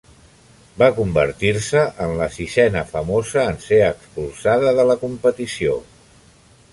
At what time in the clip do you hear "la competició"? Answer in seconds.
4.93-5.77